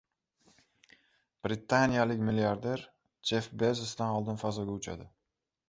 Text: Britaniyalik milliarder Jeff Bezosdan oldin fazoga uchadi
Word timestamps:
Britaniyalik 1.47 2.25
milliarder 2.31 2.87
Jeff 3.31 3.53
Bezosdan 3.65 4.17
oldin 4.19 4.43
fazoga 4.47 4.79
uchadi 4.81 5.11